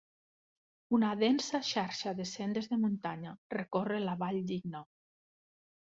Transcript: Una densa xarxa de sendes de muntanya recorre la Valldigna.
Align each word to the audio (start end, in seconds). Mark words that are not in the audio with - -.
Una 0.97 1.11
densa 1.23 1.59
xarxa 1.67 2.15
de 2.21 2.25
sendes 2.33 2.73
de 2.73 2.81
muntanya 2.87 3.37
recorre 3.61 4.05
la 4.09 4.21
Valldigna. 4.27 4.87